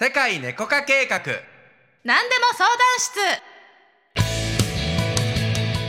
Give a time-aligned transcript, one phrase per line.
[0.00, 1.18] 世界猫化計画。
[2.04, 3.18] 何でも相談室。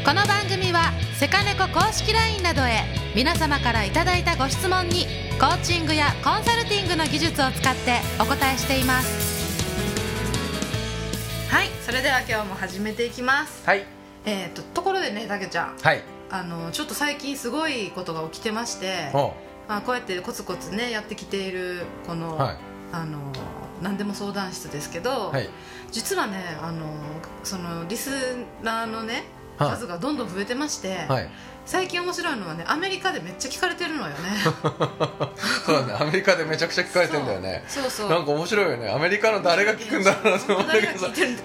[0.04, 2.86] この番組はセカネコ公式 LINE などへ
[3.16, 5.06] 皆様からいただいたご質問に
[5.40, 9.94] コーチングやコンサルティングの技術を使ってお答えしています。
[11.52, 13.64] はいそれでは今日も始めていきます。
[13.64, 13.86] はい。
[14.26, 15.78] えっ、とところでねたけちゃん。
[15.78, 16.02] はい。
[16.32, 19.36] あのちょっと最近すごいことが起きてましてお
[19.68, 22.58] まあ、こうやってコツコツねやってきているこの、はい。
[22.92, 23.20] あの
[23.82, 25.50] 何でも相談室ですけど、はい。
[25.92, 26.86] 実はねあの
[27.44, 28.10] そのリス
[28.62, 29.24] ナーのね
[29.58, 31.30] はい数がどんどん増えてまして、はい
[31.70, 34.16] 最近面白いのはねアメリカでめっちゃ聞かれてるのよね。
[35.64, 37.64] そうだねアメリカでめちゃくちゃ聞かれてんだよね。
[37.70, 38.90] そうそうなんか面白いよね。
[38.90, 40.82] アメリカの誰が聞くんだろうなと思って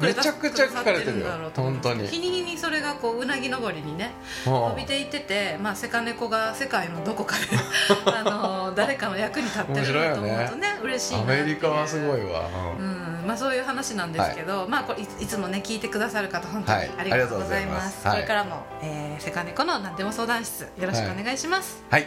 [0.01, 1.27] めちゃくちゃ聞かれてるよ。
[1.55, 2.09] 本当に。
[2.09, 4.13] 日に日にそれがこううなぎ登りにね
[4.47, 4.53] うん。
[4.53, 7.43] 伸びていってて、まあ、セカネコが世界のどこかで
[8.11, 12.49] あの誰かの役に立ってるなと思うとね嬉しいなアメリカはすごいわ。
[12.79, 13.25] うん。
[13.27, 16.91] まあ、そういう話なんですけど、まあ、これいいつもね聞いてくださる方本当にはい。
[17.01, 18.09] ありがとうございます,、ありがとうございます。
[18.09, 18.17] はい。
[18.17, 22.07] これからも、えーセカネコの何でも相談室よろしくお願いします、はい。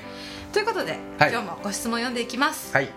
[0.53, 1.31] ということで、はい。
[1.31, 2.89] 今日もご質問読んでいきます、はい。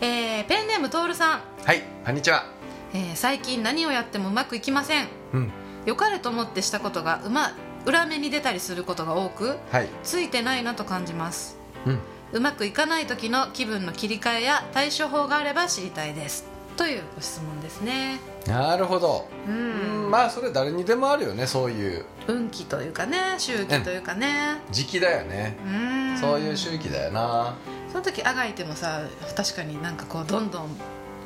[0.00, 1.82] えーペンネームトールさん、はい。
[2.06, 2.46] こんにちは。
[2.94, 5.08] えー最近何をやってもうまくいきません。
[5.34, 5.52] うん。
[5.84, 9.88] 良かれと思ってしたことがうま裏目に出たりすることが多くはい。
[10.02, 11.58] ついてないなと感じます。
[11.84, 11.98] うん。
[12.32, 18.18] うまくいかない時の気分の切り替えや対処法があれば知りたいですというご質問ですね。
[18.46, 19.28] なるほど。
[19.46, 20.06] ううん。
[20.08, 22.04] んまあそれ誰にでもあるよねそういう。
[22.26, 24.58] 運気というかね周期というかね。
[24.70, 25.56] 時期だよね。
[25.64, 25.68] う
[26.14, 26.18] ん。
[26.18, 27.54] そういう周期だよな。
[27.92, 29.02] その時あがいてもさ
[29.36, 30.68] 確かになんかこうどんどん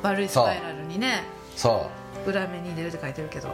[0.01, 1.23] 悪いスパイラルにね
[1.55, 1.89] そ
[2.25, 2.29] う。
[2.29, 3.49] 裏目に出るって書いてるけど。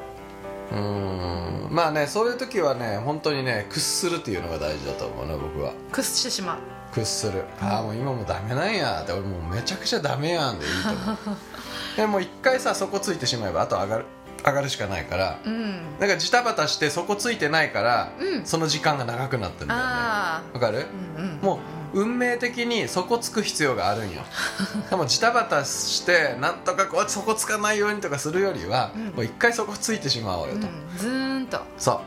[0.72, 1.68] うーん。
[1.72, 5.74] まあねそういう時はね本当にね屈するっていうのが大事だと思うね僕は。
[5.92, 6.58] 屈してしまう
[6.92, 7.44] 屈する。
[7.62, 9.02] ああもう今もうダメなんや。
[9.02, 11.18] って俺もうめちゃくちゃダメやんでいいと思う。
[11.98, 14.06] でもう一回さそこついてしまえばあと上がる
[14.46, 15.38] 上がるしかないから。
[15.46, 16.00] うん。
[16.00, 18.46] だからジタバタしてそこついてないから、うん。
[18.46, 19.86] その時間が長くなってるんだよね。
[19.88, 20.80] あわかる？
[21.18, 21.40] あうんうん。
[21.42, 21.60] も
[21.94, 24.22] う運命的にそこつく必要があるんよ。
[24.90, 29.06] でもジタバタしてなんとかこうそこつかないようにとかするよりは、うん。
[29.10, 30.98] もう一回そこついてしまおうよと、うん。
[30.98, 31.60] ずーんと。
[31.78, 32.02] そ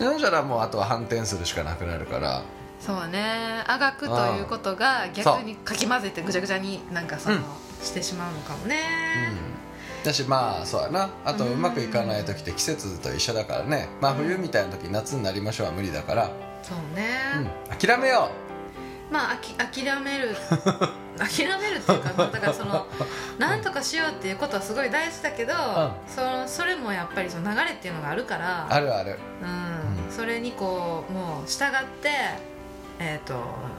[0.00, 0.02] う。
[0.02, 2.42] そしたらもうあとは反転するしかなくなるから
[2.80, 3.62] そうね。
[3.66, 7.42] あがくということが逆にかき混ぜてぐちゃぐちゃになんかその、うん。
[7.82, 8.76] してしまうのかもね。
[10.00, 10.04] うん。
[10.04, 11.10] だしまあそうやな。
[11.24, 13.88] あとうまくいかない時って季節と一緒だからね。
[14.00, 16.30] まあ冬みたいな時夏になりましょうは無理だから、
[16.62, 17.20] そうね、
[17.70, 18.30] うん、諦めよ
[19.10, 20.36] まああき諦める。
[21.16, 22.86] 諦めるっていうか、まあだからその
[23.38, 25.54] なんとかしようっていうことはすごい大事だけど、
[26.06, 28.66] そのそれもやっぱりその流れっていうのがあるから。
[28.70, 29.18] うあるある。
[29.42, 30.12] うん。
[30.12, 31.68] それにこうもう従っ
[32.02, 32.10] て
[32.98, 33.34] えーと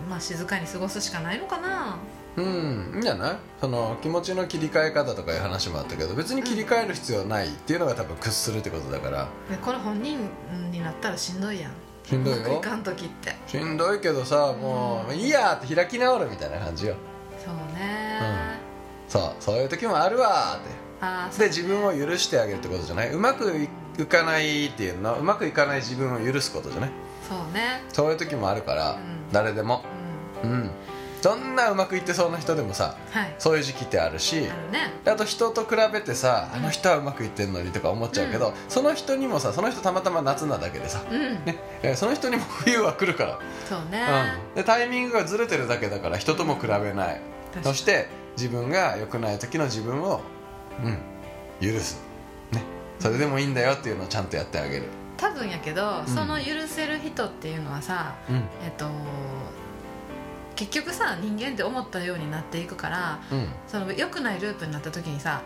[0.10, 1.98] まあ、静かに過ごすしかないのかな。
[2.36, 3.38] うんいいんじゃない？
[3.60, 9.28] その気持ちの切り替え方とかいう話もあったけど別に切り替える必要ないっていうのが多分屈するってことだから。
[9.50, 10.20] でこれ本人
[10.72, 11.72] になったらしんどいやん。
[12.04, 12.44] しんどいうよ。
[12.44, 13.36] まくいかん時って。
[13.48, 16.96] しんどいけどさもういいやって開き直るみたいな感じよ。
[17.44, 18.20] そうね、
[19.08, 20.70] そうそういう時もあるわーって。
[21.00, 23.12] ああで自分を許してあげるってことじゃない？
[23.12, 23.68] うまく
[24.00, 25.14] いかないっていうの？
[25.14, 26.92] はうまくいかない自分を許すことじゃない？
[27.28, 27.84] そうね。
[27.92, 28.98] そういう時もあるから、ん。
[29.32, 29.84] 誰でも。
[30.44, 30.52] うん。
[30.52, 30.72] うん。
[31.24, 33.36] どんなうまくいってそうな人でもさはい。
[33.40, 34.52] そういう時期ってあるしね。
[35.06, 41.44] あと人と比べてさあの人はうまくいってんのにとか思っちゃうけど、その人にもさその人たまたま夏なだけでさ、うん。
[41.44, 44.06] ねえーその人にも冬は来るから、そうね、
[44.50, 46.84] うん、でタイミングがずれてるだけだから人とも比べない。
[46.86, 48.08] 確かにそして
[48.38, 50.22] 自分が良くない時の自分を、
[50.84, 52.00] うん、許す、
[52.52, 52.62] ね、
[53.00, 54.84] それでもいいんだよっていうのをちゃんとやってあげる、
[55.18, 56.08] 多分やけど、ん。
[56.08, 58.36] その許せる人っていうのはさうん。
[58.64, 58.86] えっと
[60.56, 63.48] 結局さ人間って思ったようになっていくからうん。
[63.68, 65.42] その良くないループになった時にさ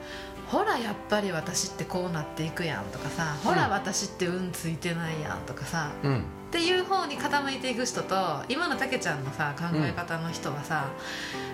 [0.48, 8.16] ほらやっぱり私ってこうなっていくやんとかさ、ほら私って運ついてないやんとかさうんっていう方に傾いていく人と
[8.50, 10.90] 今のたけちゃんのさ考え方の人はさ、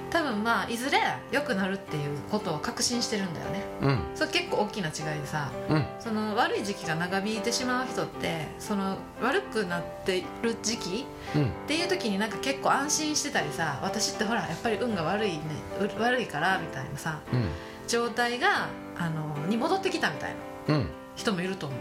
[0.09, 0.97] 多分まあいずれ
[1.31, 3.63] 良くなるっていうことを確信してるんだよね。
[3.81, 3.99] うん。
[4.15, 5.85] それ結構大きな違いでさうん。
[5.99, 11.05] その悪い時期が長引いてしまう人ってその悪くなってる時期
[11.35, 11.45] うん。
[11.45, 15.41] っていう時になんか結構安心してたりさ私ってほらやっぱり運が悪いね
[15.79, 17.49] う悪いからみたいなさうん。
[17.87, 18.67] 状態が
[18.97, 20.33] あのに戻ってきたみたい
[20.67, 20.87] なうん。
[21.15, 21.75] 人もいると思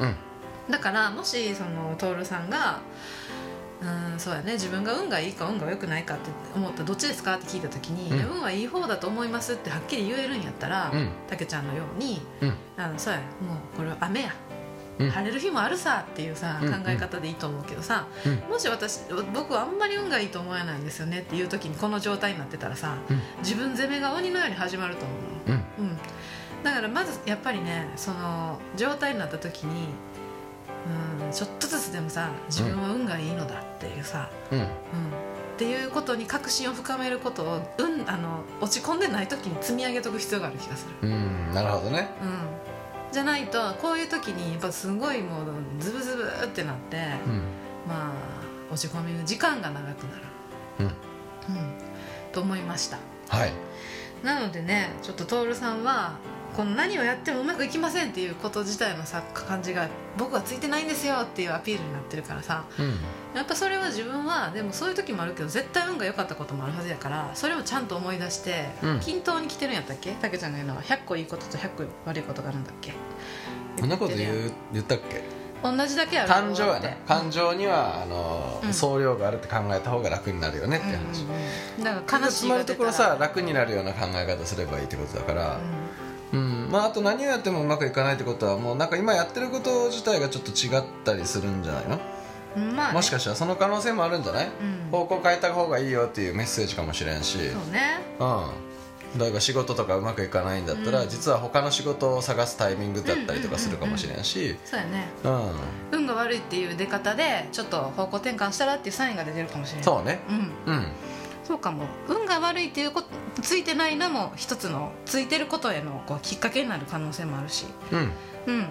[0.00, 0.04] う。
[0.04, 0.16] うん
[0.70, 2.80] だからもしその徹さんが
[3.82, 8.36] うんそうやね自分が運がいいか運が良くないかって思ったらどっちですかって聞いた時に、うん。
[8.36, 11.10] 運はいい方だと思いますってはっきり言えるんやったら、うん。
[11.28, 12.54] たけちゃんのようにうん。
[12.76, 13.24] あのそうやも
[13.74, 14.34] うこれは雨や、
[14.98, 15.10] うん。
[15.10, 16.72] 晴れる日もあるさっていうさ、うん。
[16.72, 18.34] 考え方でいいと思うけどさ、うん。
[18.50, 19.00] もし私
[19.34, 23.20] 僕はあんまり運がいいと思えないんですよねっていう時にこの状態になってたらさうん。
[23.40, 25.50] 自分責めが鬼のように始まると思う
[25.80, 25.88] うん。
[25.88, 25.98] の、うん、
[26.62, 29.88] だからまずやっぱりねその状態になった時に
[30.86, 34.58] うんちょっとずつでもさ自分は運がいいのだっていうさ、うん。
[34.58, 34.66] うん。
[34.66, 34.68] っ
[35.56, 42.08] ていうことに確信を深めることを、うん、あの落ち込んでない時に積み上げとく必要がある気がする、うんなるほどね。
[42.22, 45.44] うん、じゃないとこういう時にやっぱすごいもう
[45.78, 47.00] ズブズブってなって、う
[47.30, 47.42] ん。
[47.88, 48.12] まあ
[48.72, 50.22] 落ち込みの時間が長くなる、
[50.80, 50.86] うん。
[50.86, 50.92] うん、
[52.32, 52.98] と思いました。
[53.28, 53.52] はい。
[54.24, 56.18] なのでねちょっと徹さんは
[56.56, 62.64] この何をやってもうまくいきませんっていうこと自体のさ感じが僕はついてないんですよっていうアピールになってるからさ。
[62.78, 62.94] うん。
[63.34, 69.00] やっぱそれは自分はでもそういう時もあるけど絶対運が良かったこともあるはずやからそれをちゃんと思い出して、うん。
[69.00, 70.12] 均等に来てるんやったっけ？
[70.12, 72.92] たけちゃんが言うのは100個いいことと100個悪いことがあるんだっけ？
[73.80, 75.22] こんなこと言言う言ったっけ？
[75.64, 78.72] 同じだけある感情やってね感情にはあの、うん。
[78.72, 81.36] 総量があるって考えた方が楽になるよねって話、うんうん
[81.78, 81.84] うん。
[81.84, 85.83] だから悲しいつまるところさ楽になるような考え方すればいいってことだから、うん
[86.36, 91.98] まあ、あと何をやってもうまくいかないってことはもうなんか今やってること自体がちょっと違ったりするんじゃないの、
[92.56, 94.50] うんまあね、もしかしたらその可能性もあるんじゃない、う
[94.88, 94.90] ん。
[94.90, 97.38] 方向変えた方がいいよっていうメッセージかもしれんし。
[97.38, 97.98] そうね。
[98.20, 99.20] うん。
[99.20, 101.08] 例えば仕事とかうまくいかないんだったら、うん。
[101.08, 104.56] 実は他の仕事を探すタイミングだったりとかするかもしれんし。
[104.64, 105.08] そうやね。
[105.22, 105.52] うん。
[105.92, 110.20] 運が悪いっていう出方でちょっと方向転換したらっていうサインが出てるかもしれないそうね。
[110.28, 110.74] うん。
[110.74, 110.86] うん
[111.46, 111.84] そうかも。
[112.08, 113.08] 運が悪いっていうこと
[113.42, 117.66] ついてないのも一つのついてることへのこうきっかけになる可能性もあるし。
[117.92, 118.12] うん。
[118.46, 118.66] うん。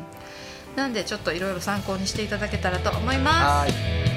[0.75, 4.12] なんでちょっといろいろ参考にしていただけたらと思います